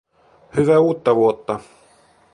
Hyvää 0.57 0.79
uutta 0.79 1.15
vuotta 1.15 1.59